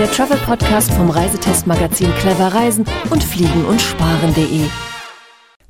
der 0.00 0.10
Travel 0.10 0.38
Podcast 0.38 0.90
vom 0.92 1.10
Reisetestmagazin 1.10 2.10
Clever 2.20 2.54
Reisen 2.54 2.86
und 3.10 3.22
Fliegen 3.22 3.66
und 3.66 3.82
Sparen.de. 3.82 4.62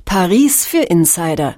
Paris 0.05 0.65
für 0.65 0.83
Insider. 0.83 1.55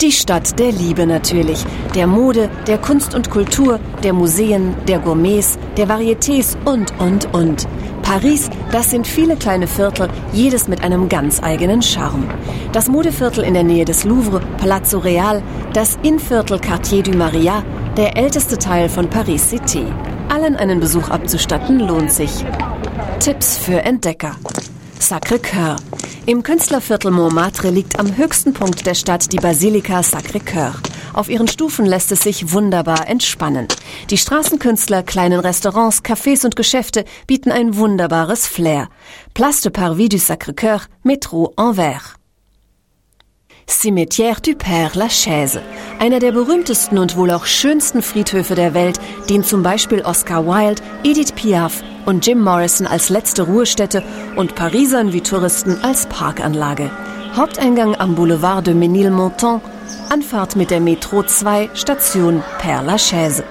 Die 0.00 0.10
Stadt 0.10 0.58
der 0.58 0.72
Liebe 0.72 1.06
natürlich, 1.06 1.64
der 1.94 2.08
Mode, 2.08 2.50
der 2.66 2.78
Kunst 2.78 3.14
und 3.14 3.30
Kultur, 3.30 3.78
der 4.02 4.14
Museen, 4.14 4.74
der 4.88 4.98
Gourmets, 4.98 5.60
der 5.76 5.86
Varietés 5.86 6.56
und, 6.64 6.92
und, 6.98 7.32
und. 7.32 7.68
Paris, 8.02 8.50
das 8.72 8.90
sind 8.90 9.06
viele 9.06 9.36
kleine 9.36 9.68
Viertel, 9.68 10.08
jedes 10.32 10.66
mit 10.66 10.82
einem 10.82 11.08
ganz 11.08 11.40
eigenen 11.40 11.82
Charme. 11.82 12.26
Das 12.72 12.88
Modeviertel 12.88 13.44
in 13.44 13.54
der 13.54 13.62
Nähe 13.62 13.84
des 13.84 14.02
Louvre, 14.02 14.40
Palazzo 14.56 14.98
Real, 14.98 15.40
das 15.72 15.96
Innviertel 16.02 16.58
Quartier 16.58 17.04
du 17.04 17.12
Maria, 17.12 17.62
der 17.96 18.16
älteste 18.16 18.58
Teil 18.58 18.88
von 18.88 19.08
Paris 19.08 19.50
City. 19.50 19.86
Allen 20.38 20.54
einen 20.54 20.78
Besuch 20.78 21.08
abzustatten 21.08 21.80
lohnt 21.80 22.12
sich. 22.12 22.30
Tipps 23.18 23.58
für 23.58 23.82
Entdecker. 23.82 24.36
Sacré-Cœur. 25.00 25.74
Im 26.26 26.44
Künstlerviertel 26.44 27.10
Montmartre 27.10 27.70
liegt 27.70 27.98
am 27.98 28.16
höchsten 28.16 28.52
Punkt 28.52 28.86
der 28.86 28.94
Stadt 28.94 29.32
die 29.32 29.38
Basilika 29.38 29.98
Sacré-Cœur. 29.98 30.74
Auf 31.12 31.28
ihren 31.28 31.48
Stufen 31.48 31.86
lässt 31.86 32.12
es 32.12 32.20
sich 32.20 32.52
wunderbar 32.52 33.08
entspannen. 33.08 33.66
Die 34.10 34.16
Straßenkünstler, 34.16 35.02
kleinen 35.02 35.40
Restaurants, 35.40 36.04
Cafés 36.04 36.44
und 36.44 36.54
Geschäfte 36.54 37.04
bieten 37.26 37.50
ein 37.50 37.76
wunderbares 37.76 38.46
Flair. 38.46 38.90
Place 39.34 39.62
de 39.62 39.72
Parvis 39.72 40.10
du 40.10 40.18
Sacré-Cœur, 40.18 40.82
Métro 41.04 41.52
Anvers. 41.56 42.17
Cimetière 43.68 44.40
du 44.40 44.54
Père 44.54 44.96
Lachaise. 44.96 45.60
Einer 46.00 46.20
der 46.20 46.32
berühmtesten 46.32 46.98
und 46.98 47.16
wohl 47.16 47.30
auch 47.30 47.44
schönsten 47.44 48.00
Friedhöfe 48.00 48.54
der 48.54 48.72
Welt, 48.72 48.98
den 49.28 49.44
zum 49.44 49.62
Beispiel 49.62 50.00
Oscar 50.02 50.46
Wilde, 50.46 50.82
Edith 51.04 51.32
Piaf 51.32 51.82
und 52.06 52.26
Jim 52.26 52.42
Morrison 52.42 52.86
als 52.86 53.10
letzte 53.10 53.42
Ruhestätte 53.42 54.02
und 54.36 54.54
Parisern 54.54 55.12
wie 55.12 55.20
Touristen 55.20 55.78
als 55.82 56.06
Parkanlage. 56.06 56.90
Haupteingang 57.36 57.94
am 57.94 58.14
Boulevard 58.14 58.66
de 58.66 58.74
Ménilmontant, 58.74 59.60
Anfahrt 60.08 60.56
mit 60.56 60.70
der 60.70 60.80
Metro 60.80 61.22
2, 61.22 61.68
Station 61.74 62.42
Père 62.60 62.82
Lachaise. 62.82 63.44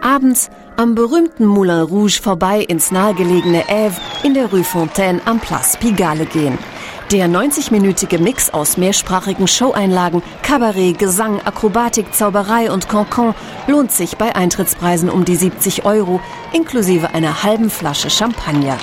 Abends 0.00 0.48
am 0.76 0.94
berühmten 0.94 1.44
Moulin 1.44 1.82
Rouge 1.82 2.18
vorbei 2.22 2.60
ins 2.62 2.90
nahegelegene 2.90 3.68
Ève 3.68 4.00
in 4.22 4.32
der 4.32 4.46
Rue 4.46 4.64
Fontaine 4.64 5.20
am 5.26 5.38
Place 5.38 5.76
Pigalle 5.76 6.24
gehen. 6.24 6.58
Der 7.12 7.26
90-minütige 7.26 8.20
Mix 8.20 8.50
aus 8.50 8.76
mehrsprachigen 8.76 9.48
Showeinlagen, 9.48 10.22
Kabarett, 10.44 10.96
Gesang, 10.96 11.40
Akrobatik, 11.40 12.14
Zauberei 12.14 12.70
und 12.70 12.88
Cancan 12.88 13.34
lohnt 13.66 13.90
sich 13.90 14.16
bei 14.16 14.36
Eintrittspreisen 14.36 15.10
um 15.10 15.24
die 15.24 15.34
70 15.34 15.84
Euro, 15.84 16.20
inklusive 16.52 17.12
einer 17.12 17.42
halben 17.42 17.68
Flasche 17.68 18.10
Champagner. 18.10 18.78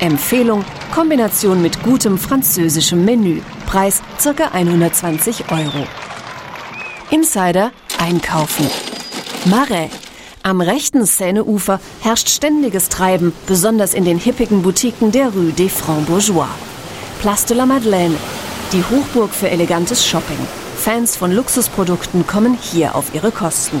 Empfehlung, 0.00 0.64
Kombination 0.92 1.62
mit 1.62 1.80
gutem 1.84 2.18
französischem 2.18 3.04
Menü. 3.04 3.42
Preis 3.66 4.02
ca. 4.24 4.48
120 4.52 5.44
Euro. 5.52 5.86
Insider 7.10 7.70
einkaufen. 8.00 8.68
Marais. 9.44 9.90
Am 10.42 10.60
rechten 10.60 11.04
Seineufer 11.04 11.78
herrscht 12.00 12.28
ständiges 12.28 12.88
Treiben, 12.88 13.32
besonders 13.46 13.94
in 13.94 14.04
den 14.04 14.18
hippigen 14.18 14.62
Boutiquen 14.62 15.12
der 15.12 15.28
Rue 15.28 15.52
des 15.52 15.72
Francs-Bourgeois. 15.72 16.48
Place 17.20 17.46
de 17.46 17.56
la 17.56 17.66
Madeleine, 17.66 18.14
die 18.72 18.84
Hochburg 18.84 19.30
für 19.34 19.50
elegantes 19.50 20.06
Shopping. 20.06 20.38
Fans 20.76 21.16
von 21.16 21.32
Luxusprodukten 21.32 22.26
kommen 22.28 22.56
hier 22.60 22.94
auf 22.94 23.12
ihre 23.12 23.32
Kosten. 23.32 23.80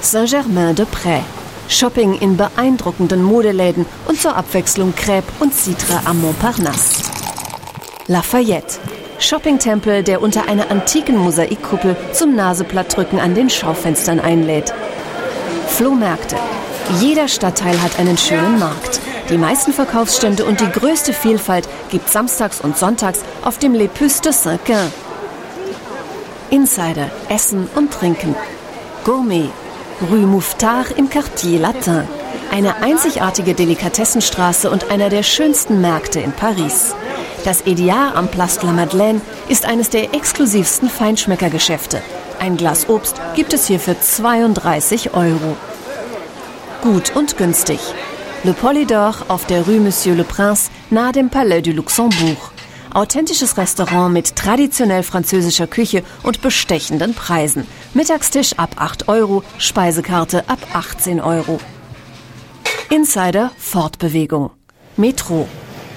Saint-Germain-de-Prés. 0.00 1.20
Shopping 1.68 2.14
in 2.14 2.38
beeindruckenden 2.38 3.22
Modeläden 3.22 3.84
und 4.06 4.18
zur 4.18 4.36
Abwechslung 4.36 4.94
Crêpe 4.94 5.28
und 5.40 5.52
Citre 5.54 6.00
am 6.06 6.22
Montparnasse. 6.22 7.02
Lafayette. 8.06 8.78
Shoppingtempel, 9.18 10.02
der 10.02 10.22
unter 10.22 10.48
einer 10.48 10.70
antiken 10.70 11.18
Mosaikkuppel 11.18 11.94
zum 12.12 12.34
Naseplattdrücken 12.34 13.20
an 13.20 13.34
den 13.34 13.50
Schaufenstern 13.50 14.18
einlädt. 14.18 14.72
Flohmärkte. 15.66 16.36
Jeder 17.00 17.28
Stadtteil 17.28 17.82
hat 17.82 17.98
einen 17.98 18.16
schönen 18.16 18.58
Markt. 18.58 19.00
Die 19.30 19.36
meisten 19.36 19.74
Verkaufsstände 19.74 20.46
und 20.46 20.60
die 20.60 20.70
größte 20.70 21.12
Vielfalt 21.12 21.68
gibt 21.90 22.08
samstags 22.10 22.62
und 22.62 22.78
sonntags 22.78 23.20
auf 23.44 23.58
dem 23.58 23.74
Les 23.74 23.88
Puces 23.88 24.22
de 24.22 24.32
Saint-Quin. 24.32 24.90
Insider, 26.50 27.10
Essen 27.28 27.68
und 27.74 27.92
Trinken. 27.92 28.34
Gourmet. 29.04 29.50
Rue 30.10 30.26
Mouffetard 30.26 30.92
im 30.92 31.10
Quartier 31.10 31.58
Latin. 31.58 32.08
Eine 32.50 32.76
einzigartige 32.76 33.52
Delikatessenstraße 33.52 34.70
und 34.70 34.90
einer 34.90 35.10
der 35.10 35.22
schönsten 35.22 35.82
Märkte 35.82 36.20
in 36.20 36.32
Paris. 36.32 36.94
Das 37.44 37.66
Ediar 37.66 38.14
am 38.14 38.28
Place 38.28 38.58
de 38.58 38.68
la 38.68 38.72
Madeleine 38.72 39.20
ist 39.48 39.66
eines 39.66 39.90
der 39.90 40.14
exklusivsten 40.14 40.88
Feinschmeckergeschäfte. 40.88 42.00
Ein 42.40 42.56
Glas 42.56 42.88
Obst 42.88 43.20
gibt 43.34 43.52
es 43.52 43.66
hier 43.66 43.80
für 43.80 44.00
32 44.00 45.12
Euro. 45.14 45.56
Gut 46.82 47.14
und 47.14 47.36
günstig. 47.36 47.80
Le 48.44 48.52
Polydor 48.52 49.16
auf 49.26 49.46
der 49.46 49.66
Rue 49.66 49.80
Monsieur 49.80 50.14
le 50.14 50.22
Prince 50.22 50.70
nahe 50.90 51.10
dem 51.10 51.28
Palais 51.28 51.60
du 51.60 51.72
Luxembourg. 51.72 52.52
Authentisches 52.94 53.56
Restaurant 53.56 54.12
mit 54.12 54.36
traditionell 54.36 55.02
französischer 55.02 55.66
Küche 55.66 56.04
und 56.22 56.40
bestechenden 56.40 57.14
Preisen. 57.14 57.66
Mittagstisch 57.94 58.52
ab 58.56 58.76
8 58.76 59.08
Euro, 59.08 59.42
Speisekarte 59.58 60.48
ab 60.48 60.60
18 60.72 61.20
Euro. 61.20 61.58
Insider 62.90 63.50
Fortbewegung. 63.58 64.50
Metro. 64.96 65.48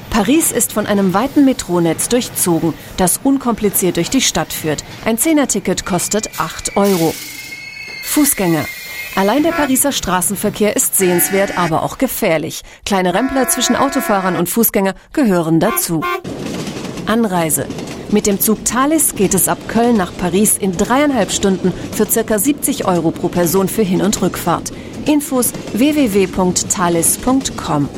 Paris 0.10 0.52
ist 0.52 0.74
von 0.74 0.88
einem 0.88 1.14
weiten 1.14 1.46
Metronetz 1.46 2.10
durchzogen, 2.10 2.74
das 2.98 3.20
unkompliziert 3.24 3.98
durch 3.98 4.10
die 4.10 4.20
Stadt 4.20 4.52
führt. 4.52 4.84
Ein 5.06 5.20
Zehnerticket 5.20 5.86
kostet 5.86 6.40
8 6.40 6.76
Euro. 6.76 7.14
Fußgänger. 8.04 8.66
Allein 9.22 9.44
der 9.44 9.52
Pariser 9.52 9.92
Straßenverkehr 9.92 10.76
ist 10.76 10.98
sehenswert, 10.98 11.56
aber 11.56 11.84
auch 11.84 12.00
gefährlich. 12.00 12.64
Kleine 12.88 13.14
Rempler 13.14 13.48
zwischen 13.50 13.76
Autofahrern 13.76 14.36
und 14.36 14.50
Fußgänger 14.50 14.96
gehören 15.14 15.60
dazu. 15.60 16.02
Anreise. 17.06 17.68
Mit 18.10 18.26
dem 18.26 18.40
Zug 18.40 18.66
Thalys 18.66 19.14
geht 19.14 19.36
es 19.36 19.48
ab 19.48 19.60
Köln 19.68 19.96
nach 19.96 20.12
Paris 20.18 20.58
in 20.58 20.76
dreieinhalb 20.76 21.32
Stunden 21.32 21.72
für 21.92 22.08
circa 22.08 22.40
70 22.40 22.86
Euro 22.86 23.12
pro 23.12 23.28
Person 23.28 23.70
für 23.70 23.84
Hin- 23.84 24.02
und 24.02 24.20
Rückfahrt. 24.24 24.72
Infos 25.06 25.54
www.thalys.com. 25.74 27.90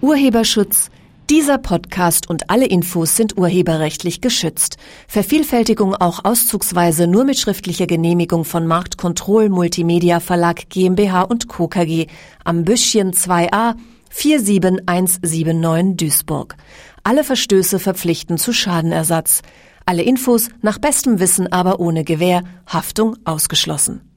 Urheberschutz 0.00 0.90
dieser 1.30 1.58
Podcast 1.58 2.28
und 2.28 2.50
alle 2.50 2.66
Infos 2.66 3.14
sind 3.14 3.38
urheberrechtlich 3.38 4.20
geschützt. 4.20 4.78
Vervielfältigung 5.06 5.94
auch 5.94 6.24
auszugsweise 6.24 7.06
nur 7.06 7.22
mit 7.22 7.38
schriftlicher 7.38 7.86
Genehmigung 7.86 8.44
von 8.44 8.66
Marktkontroll 8.66 9.48
Multimedia 9.48 10.18
Verlag 10.18 10.68
GmbH 10.70 11.22
und 11.22 11.46
Co. 11.46 11.68
KG 11.68 12.08
am 12.42 12.64
Büschchen 12.64 13.12
2a 13.12 13.76
47179 14.10 15.96
Duisburg. 15.96 16.56
Alle 17.04 17.22
Verstöße 17.22 17.78
verpflichten 17.78 18.36
zu 18.36 18.52
Schadenersatz. 18.52 19.42
Alle 19.86 20.02
Infos 20.02 20.48
nach 20.62 20.78
bestem 20.78 21.20
Wissen 21.20 21.52
aber 21.52 21.78
ohne 21.78 22.02
Gewähr, 22.02 22.42
Haftung 22.66 23.16
ausgeschlossen. 23.24 24.09